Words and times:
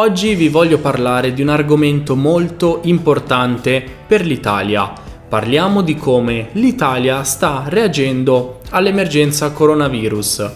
Oggi 0.00 0.36
vi 0.36 0.48
voglio 0.48 0.78
parlare 0.78 1.32
di 1.32 1.42
un 1.42 1.48
argomento 1.48 2.14
molto 2.14 2.82
importante 2.84 3.84
per 4.06 4.24
l'Italia. 4.24 4.92
Parliamo 5.28 5.82
di 5.82 5.96
come 5.96 6.50
l'Italia 6.52 7.24
sta 7.24 7.64
reagendo 7.66 8.60
all'emergenza 8.70 9.50
coronavirus. 9.50 10.50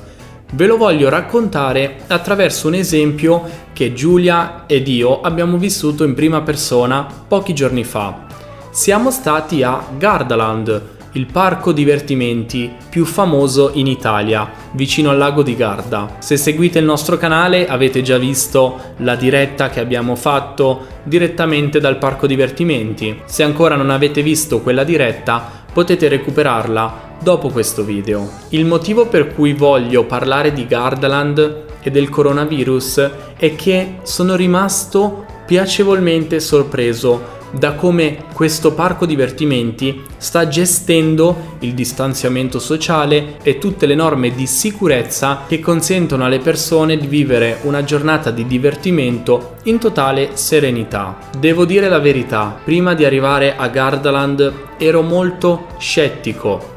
Ve 0.52 0.66
lo 0.66 0.76
voglio 0.76 1.08
raccontare 1.08 2.02
attraverso 2.06 2.68
un 2.68 2.74
esempio 2.74 3.42
che 3.72 3.92
Giulia 3.92 4.62
ed 4.68 4.86
io 4.86 5.20
abbiamo 5.22 5.56
vissuto 5.56 6.04
in 6.04 6.15
prima 6.15 6.43
persona 6.43 7.04
pochi 7.27 7.53
giorni 7.53 7.83
fa. 7.83 8.27
Siamo 8.71 9.11
stati 9.11 9.65
a 9.65 9.85
Gardaland, 9.99 10.83
il 11.13 11.26
parco 11.26 11.72
divertimenti 11.72 12.72
più 12.88 13.04
famoso 13.04 13.72
in 13.74 13.87
Italia, 13.87 14.51
vicino 14.72 15.10
al 15.10 15.19
lago 15.19 15.42
di 15.42 15.54
Garda. 15.54 16.16
Se 16.20 16.37
seguite 16.37 16.78
il 16.78 16.84
nostro 16.84 17.19
canale 17.19 17.69
avete 17.69 18.01
già 18.01 18.16
visto 18.16 18.95
la 18.98 19.14
diretta 19.14 19.69
che 19.69 19.80
abbiamo 19.80 20.16
fatto 20.16 20.87
direttamente 21.02 21.80
dal 21.80 21.98
parco 21.98 22.27
divertimenti. 22.27 23.20
Se 23.27 23.42
ancora 23.42 23.77
non 23.77 23.91
avete 23.91 24.22
visto 24.22 24.60
quella 24.60 24.84
diretta, 24.84 25.64
potete 25.72 26.09
recuperarla 26.09 27.16
dopo 27.22 27.50
questo 27.50 27.84
video. 27.84 28.28
Il 28.50 28.64
motivo 28.64 29.06
per 29.06 29.34
cui 29.34 29.52
voglio 29.52 30.05
parlare 30.05 30.52
di 30.52 30.66
Gardaland 30.66 31.64
e 31.83 31.91
del 31.91 32.08
coronavirus 32.08 33.10
è 33.36 33.55
che 33.55 33.97
sono 34.02 34.34
rimasto 34.34 35.27
piacevolmente 35.47 36.41
sorpreso 36.41 37.41
da 37.52 37.74
come 37.74 38.24
questo 38.33 38.73
parco 38.73 39.05
divertimenti 39.05 40.02
sta 40.16 40.48
gestendo 40.48 41.56
il 41.61 41.75
distanziamento 41.75 42.59
sociale 42.59 43.37
e 43.42 43.59
tutte 43.59 43.87
le 43.87 43.95
norme 43.95 44.34
di 44.34 44.47
sicurezza 44.47 45.42
che 45.47 45.61
consentono 45.61 46.25
alle 46.25 46.38
persone 46.38 46.97
di 46.97 47.06
vivere 47.06 47.59
una 47.62 47.84
giornata 47.84 48.30
di 48.30 48.47
divertimento 48.47 49.56
in 49.65 49.78
totale 49.78 50.30
serenità. 50.34 51.19
Devo 51.38 51.65
dire 51.65 51.88
la 51.88 51.98
verità, 51.98 52.59
prima 52.65 52.95
di 52.95 53.05
arrivare 53.05 53.55
a 53.56 53.69
Gardaland 53.69 54.53
ero 54.78 55.03
molto 55.03 55.66
scettico. 55.78 56.72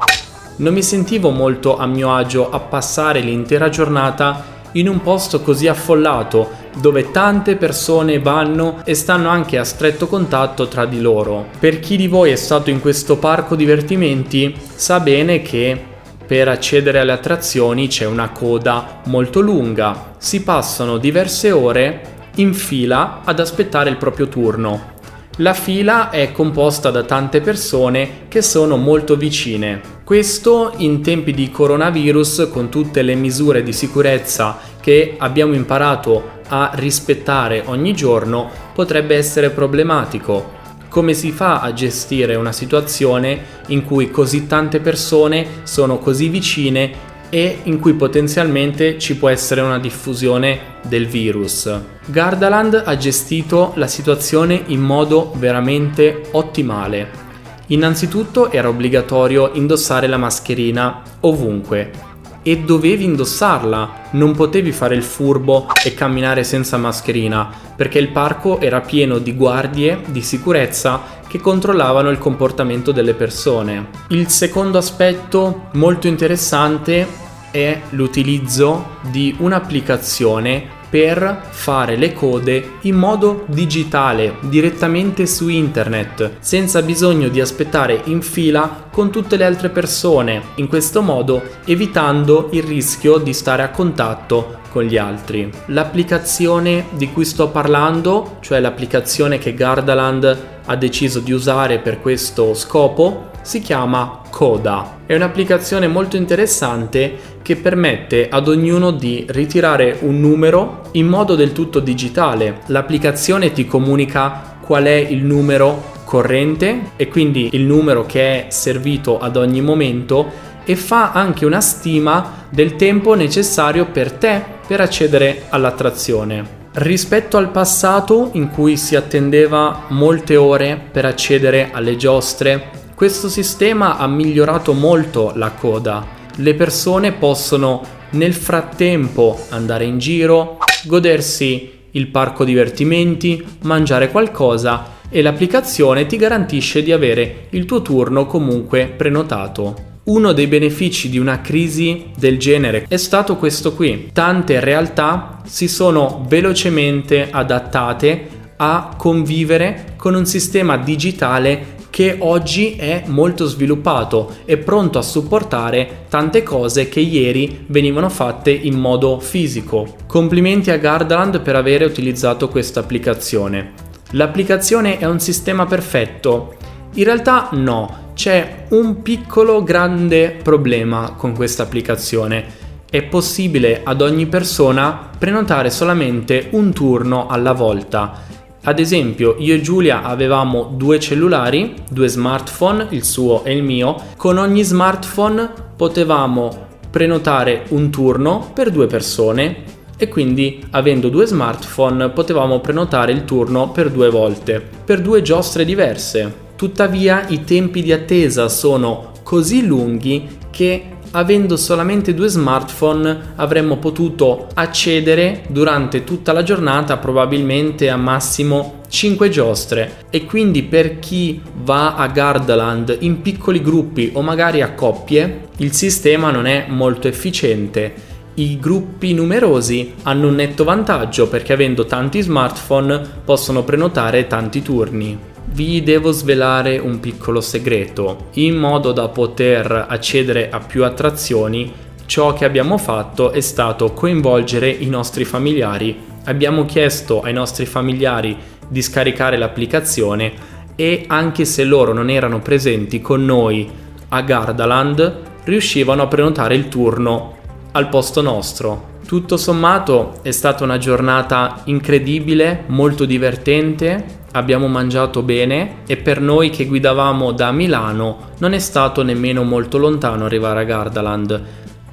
Non 0.56 0.72
mi 0.72 0.82
sentivo 0.82 1.30
molto 1.30 1.76
a 1.76 1.86
mio 1.86 2.14
agio 2.14 2.50
a 2.50 2.60
passare 2.60 3.20
l'intera 3.20 3.68
giornata 3.68 4.54
in 4.72 4.88
un 4.88 5.00
posto 5.00 5.40
così 5.40 5.68
affollato 5.68 6.55
dove 6.80 7.10
tante 7.10 7.56
persone 7.56 8.18
vanno 8.18 8.82
e 8.84 8.94
stanno 8.94 9.28
anche 9.28 9.58
a 9.58 9.64
stretto 9.64 10.06
contatto 10.06 10.68
tra 10.68 10.84
di 10.84 11.00
loro. 11.00 11.46
Per 11.58 11.80
chi 11.80 11.96
di 11.96 12.06
voi 12.06 12.30
è 12.30 12.36
stato 12.36 12.70
in 12.70 12.80
questo 12.80 13.16
parco 13.16 13.56
divertimenti 13.56 14.54
sa 14.74 15.00
bene 15.00 15.42
che 15.42 15.94
per 16.26 16.48
accedere 16.48 16.98
alle 16.98 17.12
attrazioni 17.12 17.86
c'è 17.86 18.04
una 18.04 18.30
coda 18.30 19.00
molto 19.04 19.40
lunga, 19.40 20.14
si 20.18 20.42
passano 20.42 20.98
diverse 20.98 21.52
ore 21.52 22.14
in 22.36 22.52
fila 22.52 23.20
ad 23.24 23.38
aspettare 23.38 23.90
il 23.90 23.96
proprio 23.96 24.28
turno. 24.28 24.94
La 25.40 25.52
fila 25.52 26.08
è 26.10 26.32
composta 26.32 26.90
da 26.90 27.02
tante 27.04 27.42
persone 27.42 28.24
che 28.28 28.40
sono 28.40 28.76
molto 28.76 29.16
vicine. 29.16 29.80
Questo 30.02 30.72
in 30.78 31.02
tempi 31.02 31.32
di 31.32 31.50
coronavirus 31.50 32.48
con 32.50 32.70
tutte 32.70 33.02
le 33.02 33.14
misure 33.14 33.62
di 33.62 33.74
sicurezza 33.74 34.58
che 34.80 35.14
abbiamo 35.18 35.52
imparato 35.54 36.35
a 36.48 36.70
rispettare 36.74 37.62
ogni 37.66 37.94
giorno 37.94 38.50
potrebbe 38.72 39.16
essere 39.16 39.50
problematico. 39.50 40.54
Come 40.88 41.14
si 41.14 41.30
fa 41.32 41.60
a 41.60 41.72
gestire 41.72 42.34
una 42.36 42.52
situazione 42.52 43.38
in 43.68 43.84
cui 43.84 44.10
così 44.10 44.46
tante 44.46 44.80
persone 44.80 45.46
sono 45.64 45.98
così 45.98 46.28
vicine 46.28 47.14
e 47.28 47.58
in 47.64 47.80
cui 47.80 47.94
potenzialmente 47.94 48.98
ci 48.98 49.16
può 49.16 49.28
essere 49.28 49.60
una 49.60 49.78
diffusione 49.78 50.58
del 50.82 51.06
virus. 51.06 51.68
Gardaland 52.06 52.82
ha 52.84 52.96
gestito 52.96 53.72
la 53.76 53.88
situazione 53.88 54.62
in 54.66 54.80
modo 54.80 55.32
veramente 55.36 56.28
ottimale. 56.32 57.24
Innanzitutto 57.68 58.52
era 58.52 58.68
obbligatorio 58.68 59.50
indossare 59.54 60.06
la 60.06 60.18
mascherina 60.18 61.02
ovunque 61.20 62.05
e 62.46 62.58
dovevi 62.58 63.02
indossarla, 63.02 64.10
non 64.12 64.36
potevi 64.36 64.70
fare 64.70 64.94
il 64.94 65.02
furbo 65.02 65.66
e 65.84 65.94
camminare 65.94 66.44
senza 66.44 66.76
mascherina, 66.76 67.50
perché 67.74 67.98
il 67.98 68.10
parco 68.10 68.60
era 68.60 68.80
pieno 68.82 69.18
di 69.18 69.34
guardie 69.34 70.00
di 70.06 70.22
sicurezza 70.22 71.02
che 71.26 71.40
controllavano 71.40 72.08
il 72.08 72.18
comportamento 72.18 72.92
delle 72.92 73.14
persone. 73.14 73.88
Il 74.10 74.28
secondo 74.28 74.78
aspetto 74.78 75.70
molto 75.72 76.06
interessante 76.06 77.04
è 77.50 77.80
l'utilizzo 77.90 78.98
di 79.10 79.34
un'applicazione 79.40 80.84
per 80.96 81.48
fare 81.50 81.94
le 81.94 82.14
code 82.14 82.78
in 82.82 82.96
modo 82.96 83.44
digitale, 83.48 84.36
direttamente 84.40 85.26
su 85.26 85.48
internet, 85.48 86.36
senza 86.38 86.80
bisogno 86.80 87.28
di 87.28 87.38
aspettare 87.38 88.00
in 88.04 88.22
fila 88.22 88.88
con 88.90 89.10
tutte 89.10 89.36
le 89.36 89.44
altre 89.44 89.68
persone, 89.68 90.40
in 90.54 90.68
questo 90.68 91.02
modo 91.02 91.42
evitando 91.66 92.48
il 92.52 92.62
rischio 92.62 93.18
di 93.18 93.34
stare 93.34 93.62
a 93.62 93.68
contatto 93.68 94.60
con 94.70 94.84
gli 94.84 94.96
altri. 94.96 95.50
L'applicazione 95.66 96.86
di 96.92 97.12
cui 97.12 97.26
sto 97.26 97.50
parlando, 97.50 98.38
cioè 98.40 98.58
l'applicazione 98.60 99.36
che 99.36 99.52
Gardaland 99.52 100.44
ha 100.64 100.76
deciso 100.76 101.20
di 101.20 101.32
usare 101.32 101.78
per 101.78 102.00
questo 102.00 102.54
scopo, 102.54 103.32
si 103.42 103.60
chiama 103.60 104.22
Coda. 104.30 104.98
È 105.06 105.14
un'applicazione 105.14 105.86
molto 105.86 106.16
interessante 106.16 107.34
che 107.42 107.54
permette 107.54 108.28
ad 108.28 108.48
ognuno 108.48 108.90
di 108.90 109.24
ritirare 109.28 109.98
un 110.00 110.18
numero 110.18 110.85
in 110.96 111.06
modo 111.06 111.34
del 111.34 111.52
tutto 111.52 111.80
digitale. 111.80 112.60
L'applicazione 112.66 113.52
ti 113.52 113.66
comunica 113.66 114.58
qual 114.60 114.84
è 114.84 114.94
il 114.94 115.24
numero 115.24 115.94
corrente 116.04 116.90
e 116.96 117.08
quindi 117.08 117.50
il 117.52 117.62
numero 117.62 118.04
che 118.04 118.46
è 118.46 118.50
servito 118.50 119.18
ad 119.18 119.36
ogni 119.36 119.60
momento 119.60 120.54
e 120.64 120.76
fa 120.76 121.12
anche 121.12 121.46
una 121.46 121.60
stima 121.60 122.46
del 122.50 122.76
tempo 122.76 123.14
necessario 123.14 123.86
per 123.86 124.12
te 124.12 124.42
per 124.66 124.80
accedere 124.80 125.44
all'attrazione. 125.48 126.64
Rispetto 126.72 127.36
al 127.36 127.50
passato 127.50 128.30
in 128.32 128.50
cui 128.50 128.76
si 128.76 128.96
attendeva 128.96 129.84
molte 129.88 130.36
ore 130.36 130.78
per 130.90 131.04
accedere 131.04 131.70
alle 131.72 131.96
giostre, 131.96 132.70
questo 132.94 133.28
sistema 133.28 133.96
ha 133.96 134.06
migliorato 134.06 134.72
molto 134.72 135.32
la 135.34 135.52
coda 135.52 136.16
le 136.36 136.54
persone 136.54 137.12
possono 137.12 137.82
nel 138.10 138.34
frattempo 138.34 139.38
andare 139.50 139.84
in 139.84 139.98
giro, 139.98 140.58
godersi 140.86 141.70
il 141.90 142.08
parco 142.08 142.44
divertimenti, 142.44 143.44
mangiare 143.62 144.10
qualcosa 144.10 144.94
e 145.08 145.22
l'applicazione 145.22 146.06
ti 146.06 146.16
garantisce 146.16 146.82
di 146.82 146.92
avere 146.92 147.46
il 147.50 147.64
tuo 147.64 147.82
turno 147.82 148.26
comunque 148.26 148.86
prenotato. 148.86 149.94
Uno 150.04 150.32
dei 150.32 150.46
benefici 150.46 151.08
di 151.08 151.18
una 151.18 151.40
crisi 151.40 152.06
del 152.16 152.38
genere 152.38 152.84
è 152.88 152.96
stato 152.96 153.36
questo 153.36 153.72
qui. 153.74 154.10
Tante 154.12 154.60
realtà 154.60 155.40
si 155.44 155.66
sono 155.66 156.24
velocemente 156.28 157.28
adattate 157.30 158.28
a 158.56 158.94
convivere 158.96 159.94
con 159.96 160.14
un 160.14 160.24
sistema 160.24 160.76
digitale 160.76 161.74
che 161.96 162.16
oggi 162.18 162.76
è 162.76 163.04
molto 163.06 163.46
sviluppato 163.46 164.40
e 164.44 164.58
pronto 164.58 164.98
a 164.98 165.02
supportare 165.02 166.04
tante 166.10 166.42
cose 166.42 166.90
che 166.90 167.00
ieri 167.00 167.64
venivano 167.68 168.10
fatte 168.10 168.50
in 168.50 168.78
modo 168.78 169.18
fisico. 169.18 169.96
Complimenti 170.06 170.70
a 170.70 170.76
Gardaland 170.76 171.40
per 171.40 171.56
aver 171.56 171.86
utilizzato 171.86 172.50
questa 172.50 172.80
applicazione. 172.80 173.72
L'applicazione 174.10 174.98
è 174.98 175.06
un 175.06 175.20
sistema 175.20 175.64
perfetto? 175.64 176.56
In 176.96 177.04
realtà 177.04 177.48
no, 177.52 178.10
c'è 178.12 178.66
un 178.72 179.00
piccolo 179.00 179.62
grande 179.62 180.36
problema 180.42 181.14
con 181.16 181.32
questa 181.32 181.62
applicazione. 181.62 182.44
È 182.90 183.02
possibile 183.04 183.80
ad 183.82 184.02
ogni 184.02 184.26
persona 184.26 185.12
prenotare 185.18 185.70
solamente 185.70 186.48
un 186.50 186.74
turno 186.74 187.26
alla 187.26 187.52
volta 187.52 188.35
ad 188.66 188.80
esempio, 188.80 189.36
io 189.38 189.54
e 189.54 189.60
Giulia 189.60 190.02
avevamo 190.02 190.72
due 190.74 190.98
cellulari, 190.98 191.74
due 191.88 192.08
smartphone, 192.08 192.88
il 192.90 193.04
suo 193.04 193.44
e 193.44 193.54
il 193.54 193.62
mio. 193.62 193.94
Con 194.16 194.38
ogni 194.38 194.64
smartphone 194.64 195.48
potevamo 195.76 196.66
prenotare 196.90 197.66
un 197.68 197.90
turno 197.90 198.50
per 198.52 198.72
due 198.72 198.88
persone 198.88 199.62
e 199.96 200.08
quindi 200.08 200.64
avendo 200.70 201.10
due 201.10 201.26
smartphone 201.26 202.08
potevamo 202.08 202.58
prenotare 202.58 203.12
il 203.12 203.24
turno 203.24 203.70
per 203.70 203.88
due 203.88 204.10
volte, 204.10 204.60
per 204.84 205.00
due 205.00 205.22
giostre 205.22 205.64
diverse. 205.64 206.34
Tuttavia 206.56 207.24
i 207.28 207.44
tempi 207.44 207.82
di 207.82 207.92
attesa 207.92 208.48
sono 208.48 209.12
così 209.22 209.64
lunghi 209.64 210.38
che 210.50 210.95
avendo 211.16 211.56
solamente 211.56 212.12
due 212.12 212.28
smartphone 212.28 213.32
avremmo 213.36 213.78
potuto 213.78 214.48
accedere 214.52 215.44
durante 215.48 216.04
tutta 216.04 216.32
la 216.32 216.42
giornata 216.42 216.98
probabilmente 216.98 217.88
a 217.88 217.96
massimo 217.96 218.82
5 218.86 219.28
giostre 219.30 220.04
e 220.10 220.26
quindi 220.26 220.62
per 220.62 220.98
chi 220.98 221.40
va 221.62 221.94
a 221.94 222.06
Gardaland 222.08 222.98
in 223.00 223.22
piccoli 223.22 223.62
gruppi 223.62 224.10
o 224.12 224.20
magari 224.20 224.60
a 224.60 224.72
coppie 224.72 225.48
il 225.56 225.72
sistema 225.72 226.30
non 226.30 226.46
è 226.46 226.66
molto 226.68 227.08
efficiente 227.08 228.14
I 228.34 228.58
gruppi 228.58 229.14
numerosi 229.14 229.94
hanno 230.02 230.28
un 230.28 230.34
netto 230.34 230.64
vantaggio 230.64 231.26
perché 231.28 231.54
avendo 231.54 231.86
tanti 231.86 232.20
smartphone 232.20 233.00
possono 233.24 233.64
prenotare 233.64 234.26
tanti 234.26 234.60
turni. 234.60 235.35
Vi 235.48 235.82
devo 235.82 236.10
svelare 236.10 236.76
un 236.78 237.00
piccolo 237.00 237.40
segreto. 237.40 238.28
In 238.34 238.56
modo 238.56 238.92
da 238.92 239.08
poter 239.08 239.86
accedere 239.88 240.50
a 240.50 240.58
più 240.58 240.84
attrazioni, 240.84 241.72
ciò 242.04 242.34
che 242.34 242.44
abbiamo 242.44 242.76
fatto 242.78 243.30
è 243.30 243.40
stato 243.40 243.92
coinvolgere 243.92 244.68
i 244.68 244.88
nostri 244.88 245.24
familiari. 245.24 245.98
Abbiamo 246.24 246.64
chiesto 246.64 247.22
ai 247.22 247.32
nostri 247.32 247.64
familiari 247.64 248.36
di 248.68 248.82
scaricare 248.82 249.38
l'applicazione 249.38 250.32
e 250.74 251.04
anche 251.06 251.44
se 251.44 251.64
loro 251.64 251.92
non 251.92 252.10
erano 252.10 252.40
presenti 252.40 253.00
con 253.00 253.24
noi 253.24 253.70
a 254.08 254.20
Gardaland, 254.22 255.20
riuscivano 255.44 256.02
a 256.02 256.06
prenotare 256.06 256.54
il 256.54 256.68
turno 256.68 257.36
al 257.72 257.88
posto 257.88 258.20
nostro. 258.20 258.94
Tutto 259.06 259.36
sommato 259.36 260.18
è 260.22 260.32
stata 260.32 260.64
una 260.64 260.78
giornata 260.78 261.60
incredibile, 261.66 262.64
molto 262.66 263.04
divertente, 263.04 264.04
abbiamo 264.32 264.66
mangiato 264.66 265.22
bene 265.22 265.84
e 265.86 265.96
per 265.96 266.20
noi 266.20 266.50
che 266.50 266.66
guidavamo 266.66 267.30
da 267.30 267.52
Milano 267.52 268.32
non 268.38 268.52
è 268.52 268.58
stato 268.58 269.04
nemmeno 269.04 269.44
molto 269.44 269.78
lontano 269.78 270.24
arrivare 270.24 270.62
a 270.62 270.64
Gardaland. 270.64 271.42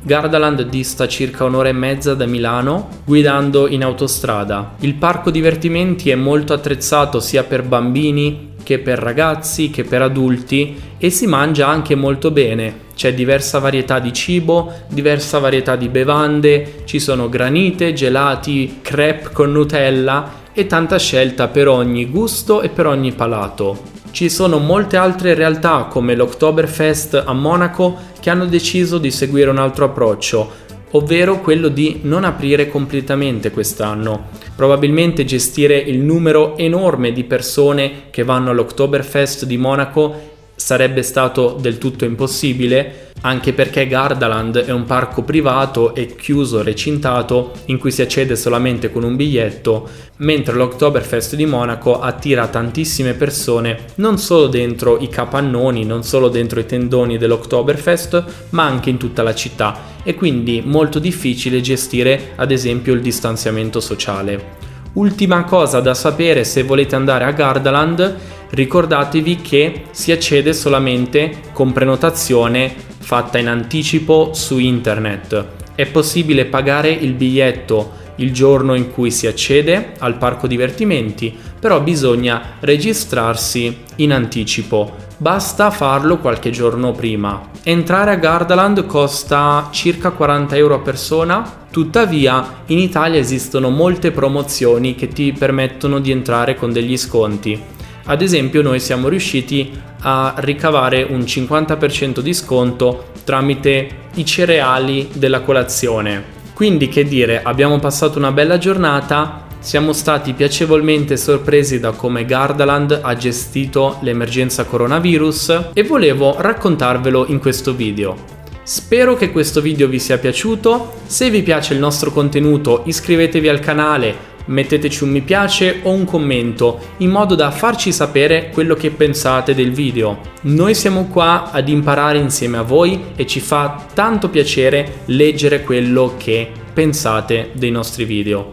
Gardaland 0.01 0.63
dista 0.63 1.07
circa 1.07 1.43
un'ora 1.43 1.69
e 1.69 1.73
mezza 1.73 2.15
da 2.15 2.25
Milano 2.25 2.89
guidando 3.05 3.67
in 3.67 3.83
autostrada. 3.83 4.73
Il 4.79 4.95
parco 4.95 5.29
divertimenti 5.29 6.09
è 6.09 6.15
molto 6.15 6.51
attrezzato 6.51 7.19
sia 7.19 7.43
per 7.43 7.61
bambini 7.61 8.52
che 8.63 8.79
per 8.79 8.97
ragazzi 8.99 9.69
che 9.69 9.83
per 9.83 10.01
adulti 10.01 10.79
e 10.97 11.09
si 11.09 11.27
mangia 11.27 11.67
anche 11.67 11.95
molto 11.95 12.31
bene. 12.31 12.91
C'è 12.95 13.13
diversa 13.13 13.59
varietà 13.59 13.99
di 13.99 14.13
cibo, 14.13 14.71
diversa 14.87 15.39
varietà 15.39 15.75
di 15.75 15.89
bevande, 15.89 16.81
ci 16.85 16.99
sono 16.99 17.29
granite, 17.29 17.93
gelati, 17.93 18.79
crepe 18.81 19.29
con 19.31 19.51
Nutella 19.51 20.41
e 20.53 20.67
tanta 20.67 20.97
scelta 20.97 21.47
per 21.47 21.67
ogni 21.67 22.09
gusto 22.09 22.61
e 22.61 22.69
per 22.69 22.87
ogni 22.87 23.11
palato. 23.11 23.91
Ci 24.11 24.29
sono 24.29 24.59
molte 24.59 24.95
altre 24.95 25.33
realtà 25.33 25.87
come 25.89 26.15
l'Oktoberfest 26.15 27.23
a 27.25 27.33
Monaco 27.33 27.97
che 28.19 28.29
hanno 28.29 28.45
deciso 28.45 28.99
di 28.99 29.09
seguire 29.09 29.49
un 29.49 29.57
altro 29.57 29.85
approccio, 29.85 30.51
ovvero 30.95 31.39
quello 31.41 31.67
di 31.67 31.99
non 32.03 32.23
aprire 32.23 32.67
completamente 32.67 33.51
quest'anno. 33.51 34.29
Probabilmente 34.55 35.25
gestire 35.25 35.77
il 35.77 35.99
numero 35.99 36.57
enorme 36.57 37.11
di 37.11 37.23
persone 37.23 38.09
che 38.09 38.23
vanno 38.23 38.49
all'Oktoberfest 38.49 39.45
di 39.45 39.57
Monaco 39.57 40.31
sarebbe 40.55 41.03
stato 41.03 41.57
del 41.59 41.77
tutto 41.77 42.05
impossibile, 42.05 43.11
anche 43.21 43.53
perché 43.53 43.87
Gardaland 43.87 44.65
è 44.65 44.71
un 44.71 44.83
parco 44.83 45.23
privato 45.23 45.95
e 45.95 46.15
chiuso, 46.15 46.61
recintato, 46.61 47.51
in 47.65 47.77
cui 47.77 47.91
si 47.91 48.01
accede 48.01 48.35
solamente 48.35 48.91
con 48.91 49.03
un 49.03 49.15
biglietto, 49.15 49.87
mentre 50.17 50.55
l'Oktoberfest 50.55 51.35
di 51.35 51.45
Monaco 51.45 52.01
attira 52.01 52.47
tantissime 52.47 53.13
persone, 53.13 53.79
non 53.95 54.17
solo 54.17 54.47
dentro 54.47 54.99
i 54.99 55.07
capannoni, 55.07 55.85
non 55.85 56.03
solo 56.03 56.27
dentro 56.27 56.59
i 56.59 56.65
tendoni 56.65 57.17
dell'Oktoberfest, 57.17 58.23
ma 58.49 58.63
anche 58.65 58.89
in 58.89 58.97
tutta 58.97 59.23
la 59.23 59.33
città, 59.33 59.91
e 60.03 60.15
quindi 60.15 60.61
molto 60.65 60.99
difficile 60.99 61.61
gestire 61.61 62.31
ad 62.35 62.51
esempio 62.51 62.93
il 62.93 63.01
distanziamento 63.01 63.79
sociale. 63.79 64.61
Ultima 64.93 65.43
cosa 65.45 65.79
da 65.79 65.95
sapere 65.95 66.43
se 66.43 66.61
volete 66.61 66.95
andare 66.95 67.23
a 67.23 67.31
Gardaland, 67.31 68.15
ricordatevi 68.53 69.37
che 69.37 69.83
si 69.91 70.11
accede 70.11 70.53
solamente 70.53 71.41
con 71.53 71.71
prenotazione 71.71 72.71
fatta 72.99 73.39
in 73.39 73.47
anticipo 73.47 74.31
su 74.33 74.59
internet. 74.59 75.45
È 75.73 75.87
possibile 75.87 76.45
pagare 76.45 76.91
il 76.91 77.13
biglietto 77.13 78.01
il 78.17 78.31
giorno 78.31 78.75
in 78.75 78.91
cui 78.91 79.09
si 79.09 79.25
accede 79.25 79.93
al 79.97 80.17
parco 80.17 80.45
divertimenti, 80.45 81.35
però 81.59 81.81
bisogna 81.81 82.57
registrarsi 82.59 83.75
in 83.97 84.13
anticipo. 84.13 84.97
Basta 85.17 85.71
farlo 85.71 86.19
qualche 86.19 86.51
giorno 86.51 86.91
prima. 86.91 87.49
Entrare 87.63 88.11
a 88.11 88.15
Gardaland 88.15 88.85
costa 88.85 89.69
circa 89.71 90.11
40 90.11 90.55
euro 90.55 90.75
a 90.75 90.79
persona, 90.79 91.65
tuttavia 91.71 92.61
in 92.67 92.77
Italia 92.77 93.19
esistono 93.19 93.69
molte 93.69 94.11
promozioni 94.11 94.93
che 94.93 95.07
ti 95.07 95.33
permettono 95.33 95.99
di 95.99 96.11
entrare 96.11 96.55
con 96.55 96.71
degli 96.71 96.97
sconti. 96.97 97.72
Ad 98.05 98.21
esempio 98.21 98.61
noi 98.61 98.81
siamo 98.81 99.07
riusciti 99.07 99.71
a 100.01 100.33
ricavare 100.37 101.03
un 101.03 101.19
50% 101.21 102.19
di 102.19 102.33
sconto 102.33 103.11
tramite 103.23 103.87
i 104.15 104.25
cereali 104.25 105.09
della 105.13 105.39
colazione. 105.39 106.41
Quindi 106.53 106.89
che 106.89 107.05
dire, 107.05 107.41
abbiamo 107.41 107.79
passato 107.79 108.17
una 108.17 108.33
bella 108.33 108.57
giornata, 108.57 109.47
siamo 109.59 109.93
stati 109.93 110.33
piacevolmente 110.33 111.15
sorpresi 111.15 111.79
da 111.79 111.91
come 111.91 112.25
Gardaland 112.25 112.99
ha 113.01 113.15
gestito 113.15 113.97
l'emergenza 114.01 114.65
coronavirus 114.65 115.69
e 115.73 115.83
volevo 115.83 116.35
raccontarvelo 116.37 117.27
in 117.27 117.39
questo 117.39 117.73
video. 117.73 118.41
Spero 118.63 119.15
che 119.15 119.31
questo 119.31 119.61
video 119.61 119.87
vi 119.87 119.99
sia 119.99 120.17
piaciuto, 120.17 120.93
se 121.05 121.29
vi 121.29 121.41
piace 121.41 121.73
il 121.73 121.79
nostro 121.79 122.11
contenuto 122.11 122.83
iscrivetevi 122.85 123.47
al 123.47 123.59
canale, 123.59 124.31
metteteci 124.45 125.03
un 125.03 125.09
mi 125.09 125.21
piace 125.21 125.79
o 125.83 125.91
un 125.91 126.05
commento 126.05 126.79
in 126.97 127.09
modo 127.09 127.35
da 127.35 127.51
farci 127.51 127.91
sapere 127.91 128.49
quello 128.49 128.75
che 128.75 128.91
pensate 128.91 129.53
del 129.53 129.71
video. 129.71 130.19
Noi 130.41 130.75
siamo 130.75 131.05
qua 131.05 131.51
ad 131.51 131.69
imparare 131.69 132.17
insieme 132.17 132.57
a 132.57 132.63
voi 132.63 133.11
e 133.15 133.25
ci 133.25 133.39
fa 133.39 133.85
tanto 133.93 134.29
piacere 134.29 135.01
leggere 135.05 135.63
quello 135.63 136.15
che 136.17 136.51
pensate 136.73 137.51
dei 137.53 137.71
nostri 137.71 138.05
video. 138.05 138.51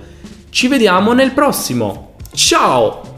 Ci 0.50 0.68
vediamo 0.68 1.12
nel 1.12 1.32
prossimo. 1.32 2.14
Ciao! 2.32 3.09